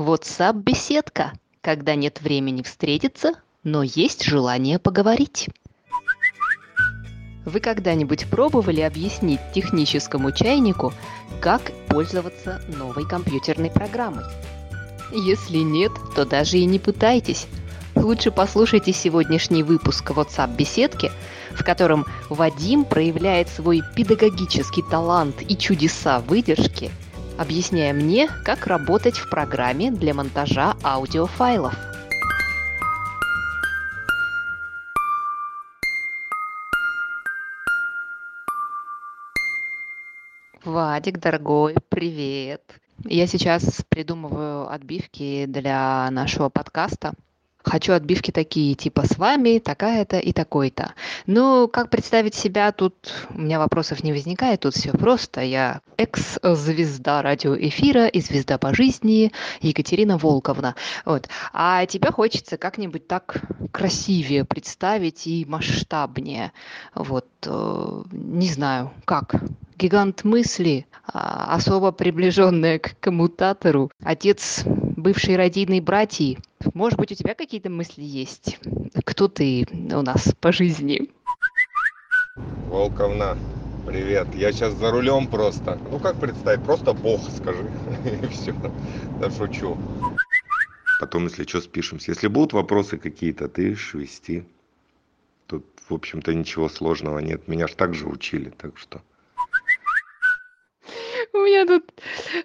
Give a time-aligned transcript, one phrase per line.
[0.00, 3.34] WhatsApp-беседка, когда нет времени встретиться,
[3.64, 5.50] но есть желание поговорить.
[7.44, 10.94] Вы когда-нибудь пробовали объяснить техническому чайнику,
[11.40, 14.24] как пользоваться новой компьютерной программой?
[15.12, 17.46] Если нет, то даже и не пытайтесь.
[17.94, 21.12] Лучше послушайте сегодняшний выпуск WhatsApp беседки,
[21.52, 26.90] в котором Вадим проявляет свой педагогический талант и чудеса выдержки,
[27.40, 31.74] объясняя мне, как работать в программе для монтажа аудиофайлов.
[40.62, 42.62] Вадик, дорогой, привет.
[43.06, 47.14] Я сейчас придумываю отбивки для нашего подкаста.
[47.62, 50.94] Хочу отбивки такие, типа с вами такая-то и такой-то.
[51.26, 52.94] Ну, как представить себя, тут
[53.30, 55.42] у меня вопросов не возникает, тут все просто.
[55.42, 60.74] Я экс-звезда радиоэфира и звезда по жизни Екатерина Волковна.
[61.04, 61.28] Вот.
[61.52, 66.52] А тебя хочется как-нибудь так красивее представить и масштабнее.
[66.94, 69.34] Вот, э, не знаю, как
[69.76, 74.64] гигант мысли, а, особо приближенная к коммутатору, отец
[75.02, 76.38] бывшей родийной братьи.
[76.74, 78.58] Может быть, у тебя какие-то мысли есть?
[79.04, 81.10] Кто ты у нас по жизни?
[82.68, 83.36] Волковна,
[83.86, 84.28] привет.
[84.34, 85.78] Я сейчас за рулем просто.
[85.90, 86.64] Ну как представить?
[86.64, 87.70] Просто бог скажи.
[88.22, 88.54] И все.
[89.20, 89.76] Да шучу.
[91.00, 92.12] Потом, если что, спишемся.
[92.12, 94.44] Если будут вопросы какие-то, ты швести.
[95.46, 97.48] Тут, в общем-то, ничего сложного нет.
[97.48, 99.00] Меня ж так же учили, так что...
[101.60, 101.92] Меня тут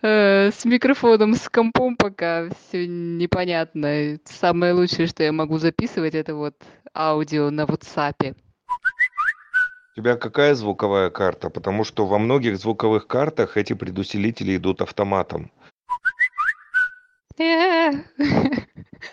[0.00, 4.18] э, с микрофоном, с компом пока все непонятно.
[4.24, 6.54] Самое лучшее, что я могу записывать, это вот
[6.94, 8.34] аудио на WhatsApp.
[8.34, 11.50] У тебя какая звуковая карта?
[11.50, 15.52] Потому что во многих звуковых картах эти предусилители идут автоматом.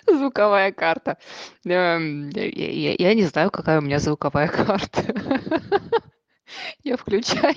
[0.07, 1.17] Звуковая карта.
[1.65, 5.03] Эм, я не знаю, какая у меня звуковая карта.
[6.83, 7.55] Я включаю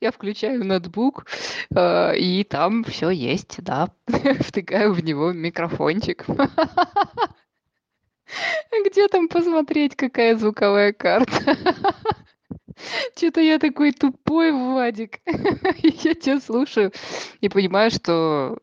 [0.00, 1.26] я включаю ноутбук,
[1.74, 3.90] э, и там все есть, да.
[4.06, 6.24] Втыкаю в него микрофончик.
[8.86, 11.56] Где там посмотреть, какая звуковая карта?
[13.16, 15.20] Что-то я такой тупой, Вадик.
[15.24, 16.92] я тебя слушаю
[17.40, 18.58] и понимаю, что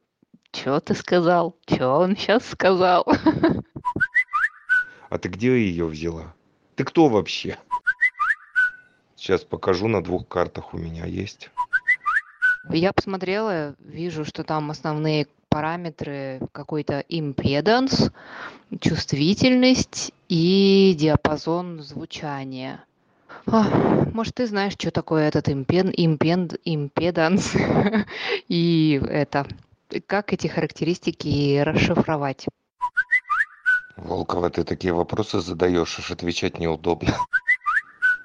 [0.54, 1.58] что ты сказал?
[1.66, 3.08] Что он сейчас сказал?
[5.10, 6.36] а ты где ее взяла?
[6.76, 7.58] Ты кто вообще?
[9.22, 11.52] Сейчас покажу, на двух картах у меня есть.
[12.72, 18.10] Я посмотрела, вижу, что там основные параметры какой-то импеданс,
[18.80, 22.84] чувствительность и диапазон звучания.
[23.46, 27.54] А, может, ты знаешь, что такое этот импен, импен, импеданс
[28.48, 29.46] и это,
[30.08, 32.48] как эти характеристики расшифровать?
[33.98, 37.16] Волкова, ты такие вопросы задаешь, аж отвечать неудобно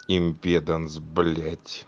[0.09, 1.87] импеданс блять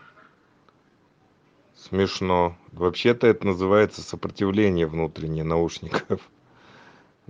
[1.75, 2.57] смешно.
[2.71, 6.21] Вообще-то это называется сопротивление внутреннее наушников.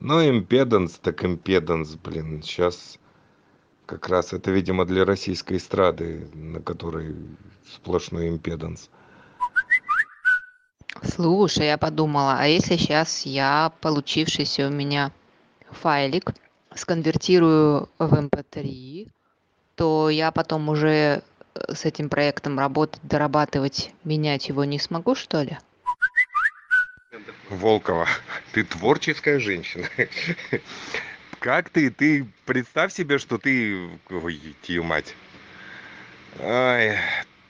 [0.01, 2.41] Ну импеданс так импеданс блин.
[2.41, 2.97] Сейчас
[3.85, 7.17] как раз это видимо для российской эстрады на которой
[7.69, 8.89] сплошной импеданс
[11.03, 15.11] Слушай, я подумала, а если сейчас я получившийся у меня
[15.69, 16.31] файлик
[16.73, 19.11] сконвертирую в mp3 эм
[19.79, 21.23] то я потом уже
[21.56, 25.57] э, с этим проектом работать, дорабатывать, менять его не смогу, что ли?
[27.50, 28.06] Волкова,
[28.51, 29.88] ты творческая женщина.
[31.39, 31.89] Как ты?
[31.91, 33.89] Ты представь себе, что ты...
[34.09, 35.16] Ой, тию мать.
[36.41, 36.97] Ай,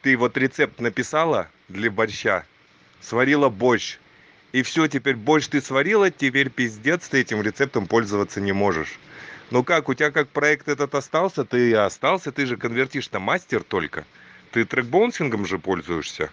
[0.03, 2.45] ты вот рецепт написала для борща,
[3.01, 3.97] сварила борщ,
[4.51, 8.99] и все, теперь борщ ты сварила, теперь пиздец, ты этим рецептом пользоваться не можешь.
[9.51, 14.05] Ну как, у тебя как проект этот остался, ты остался, ты же конвертишь-то мастер только.
[14.51, 16.29] Ты трекбонсингом же пользуешься.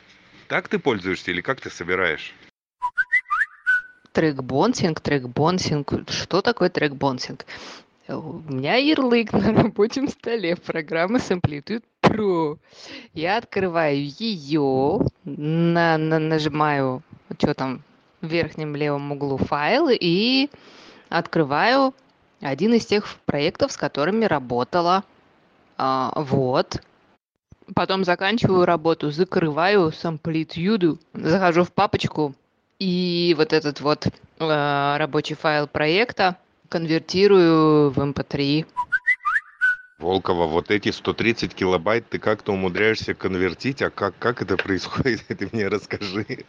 [0.48, 2.34] Так ты пользуешься или как ты собираешь?
[4.12, 6.10] Track bouncing, track bouncing.
[6.10, 7.44] Что такое track bouncing?
[8.08, 12.58] У меня ярлык на рабочем столе программы с Amplitude Pro.
[13.14, 17.02] Я открываю ее, на, на, нажимаю,
[17.38, 17.82] что там,
[18.20, 20.48] в верхнем левом углу файл и
[21.08, 21.94] открываю
[22.40, 25.04] один из тех проектов, с которыми работала.
[25.78, 26.80] А, вот.
[27.74, 32.34] Потом заканчиваю работу, закрываю с амплитюду, захожу в папочку
[32.78, 36.36] и вот этот вот э, рабочий файл проекта
[36.68, 38.60] конвертирую в mp3.
[38.60, 38.66] Эм
[39.98, 45.48] Волкова, вот эти 130 килобайт ты как-то умудряешься конвертить, а как, как это происходит, ты
[45.52, 46.44] мне расскажи.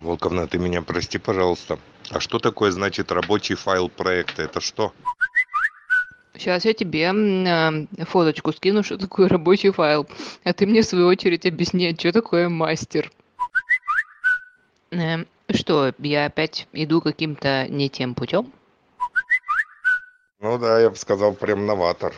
[0.00, 1.78] Волковна, ты меня прости, пожалуйста.
[2.10, 4.42] А что такое значит рабочий файл проекта?
[4.42, 4.92] Это что?
[6.34, 10.08] Сейчас я тебе э, фоточку скину, что такое рабочий файл.
[10.42, 13.12] А ты мне в свою очередь объясни, что такое мастер.
[14.90, 18.52] Э, что, я опять иду каким-то не тем путем?
[20.40, 22.14] Ну да, я бы сказал, прям новатор.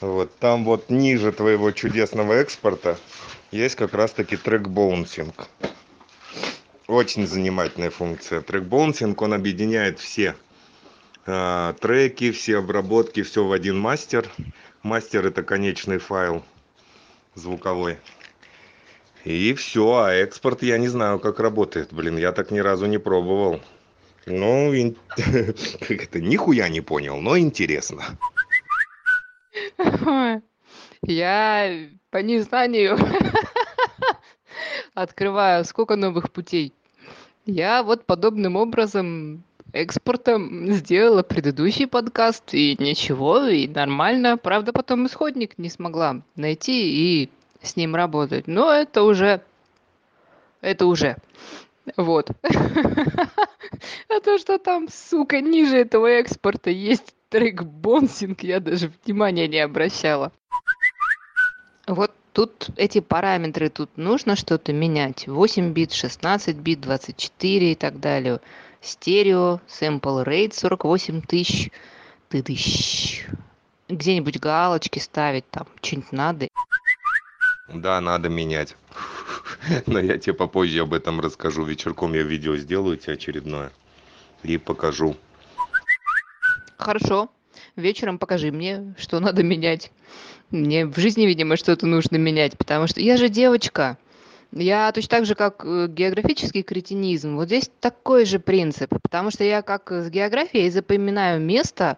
[0.00, 2.98] Вот там вот ниже твоего чудесного экспорта
[3.52, 5.48] есть как раз-таки трек боунсинг.
[6.92, 8.42] Очень занимательная функция.
[8.42, 10.36] Трек боунсинг, он объединяет все
[11.24, 14.28] э, треки, все обработки, все в один мастер.
[14.82, 16.44] Мастер это конечный файл
[17.34, 17.96] звуковой.
[19.24, 21.94] И все, а экспорт я не знаю, как работает.
[21.94, 23.62] Блин, я так ни разу не пробовал.
[24.26, 24.98] Ну, ин...
[25.16, 28.04] как это, нихуя не понял, но интересно.
[31.00, 32.98] Я по незнанию
[34.94, 36.74] открываю сколько новых путей.
[37.44, 39.42] Я вот подобным образом
[39.72, 44.36] экспортом сделала предыдущий подкаст, и ничего, и нормально.
[44.36, 47.30] Правда, потом исходник не смогла найти и
[47.60, 48.46] с ним работать.
[48.46, 49.42] Но это уже...
[50.60, 51.16] Это уже.
[51.96, 52.30] Вот.
[54.08, 59.58] А то, что там, сука, ниже этого экспорта есть трек бонсинг, я даже внимания не
[59.58, 60.30] обращала.
[61.86, 65.26] Вот тут эти параметры, тут нужно что-то менять.
[65.26, 68.40] 8 бит, 16 бит, 24 и так далее.
[68.80, 71.70] Стерео, sample rate 48 тысяч.
[72.28, 73.26] Ты тысяч.
[73.88, 76.48] Где-нибудь галочки ставить там, что-нибудь надо.
[77.68, 78.76] Да, надо менять.
[79.86, 81.64] Но я тебе попозже об этом расскажу.
[81.64, 83.70] Вечерком я видео сделаю тебе очередное
[84.42, 85.16] и покажу.
[86.76, 87.30] Хорошо.
[87.76, 89.90] Вечером покажи мне, что надо менять.
[90.50, 93.96] Мне в жизни, видимо, что-то нужно менять, потому что я же девочка.
[94.52, 97.36] Я точно так же, как э, географический кретинизм.
[97.36, 101.96] Вот здесь такой же принцип, потому что я как с географией запоминаю место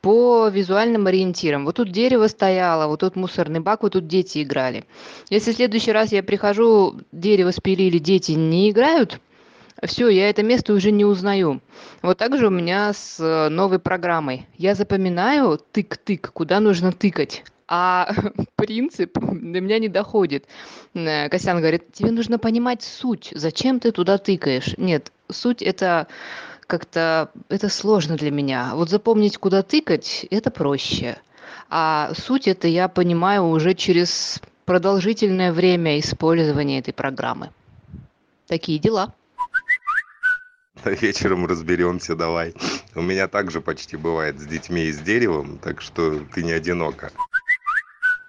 [0.00, 1.66] по визуальным ориентирам.
[1.66, 4.84] Вот тут дерево стояло, вот тут мусорный бак, вот тут дети играли.
[5.28, 9.20] Если в следующий раз я прихожу, дерево спилили, дети не играют,
[9.86, 11.60] все, я это место уже не узнаю.
[12.02, 14.46] Вот так же у меня с э, новой программой.
[14.56, 17.44] Я запоминаю тык-тык, куда нужно тыкать.
[17.68, 18.12] А
[18.56, 20.46] принцип до меня не доходит.
[20.94, 23.30] Э, Костян говорит, тебе нужно понимать суть.
[23.34, 24.74] Зачем ты туда тыкаешь?
[24.76, 26.08] Нет, суть это
[26.66, 28.72] как-то это сложно для меня.
[28.74, 31.18] Вот запомнить, куда тыкать, это проще.
[31.68, 37.50] А суть это я понимаю уже через продолжительное время использования этой программы.
[38.46, 39.14] Такие дела.
[40.84, 42.54] Вечером разберемся, давай.
[42.94, 47.10] У меня также почти бывает с детьми и с деревом, так что ты не одинока.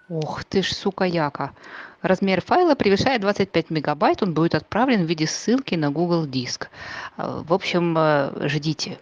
[0.09, 1.53] Ох ты ж, сука, яка.
[2.01, 6.69] Размер файла превышает 25 мегабайт, он будет отправлен в виде ссылки на Google Диск.
[7.17, 8.99] Э, в общем, э, ждите.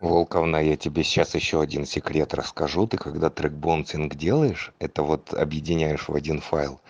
[0.00, 2.86] Волковна, я тебе сейчас еще один секрет расскажу.
[2.86, 6.80] Ты когда трек бонсинг делаешь, это вот объединяешь в один файл,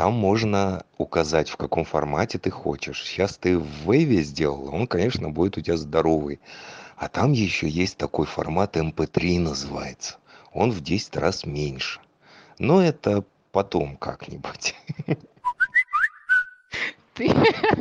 [0.00, 3.04] там можно указать, в каком формате ты хочешь.
[3.04, 6.40] Сейчас ты в Wave сделал, он, конечно, будет у тебя здоровый.
[6.96, 10.16] А там еще есть такой формат MP3 называется.
[10.54, 12.00] Он в 10 раз меньше.
[12.58, 14.74] Но это потом как-нибудь.
[17.12, 17.34] Ты,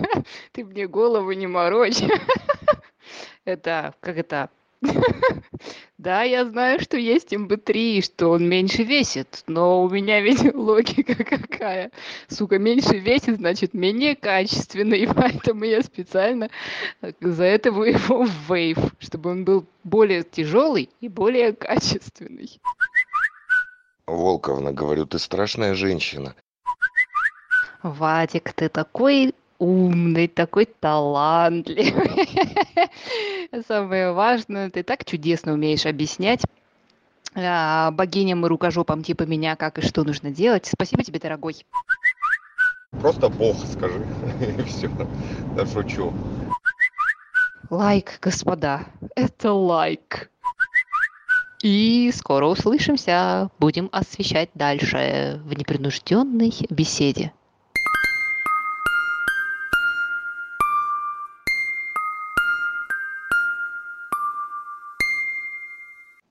[0.51, 2.01] ты мне голову не морочь.
[3.45, 4.49] Это, как это,
[5.97, 11.23] да, я знаю, что есть МБ3, что он меньше весит, но у меня ведь логика
[11.23, 11.91] какая.
[12.27, 16.49] Сука, меньше весит, значит, менее качественный, поэтому я специально
[17.19, 22.61] за этого его в Wave, чтобы он был более тяжелый и более качественный.
[24.07, 26.35] Волковна, говорю, ты страшная женщина.
[27.83, 32.29] Вадик, ты такой умный, такой талантливый.
[33.67, 36.41] Самое важное, ты так чудесно умеешь объяснять
[37.35, 40.65] а, богиням и рукожопам типа меня, как и что нужно делать.
[40.65, 41.65] Спасибо тебе, дорогой.
[43.01, 44.05] Просто бог, скажи.
[44.57, 44.89] И все.
[45.55, 46.11] Да шучу.
[47.69, 48.85] Лайк, господа.
[49.15, 50.31] Это лайк.
[51.61, 53.49] И скоро услышимся.
[53.59, 57.31] Будем освещать дальше в непринужденной беседе.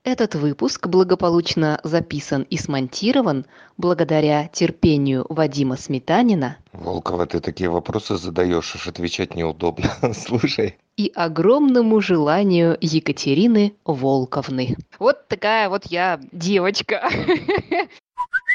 [0.08, 3.44] Этот выпуск благополучно записан и смонтирован
[3.76, 6.56] благодаря терпению Вадима Сметанина.
[6.72, 9.90] Волкова, ты такие вопросы задаешь, аж отвечать неудобно.
[10.14, 10.78] Слушай.
[10.96, 14.78] И огромному желанию Екатерины Волковны.
[14.98, 17.06] Вот такая вот я девочка.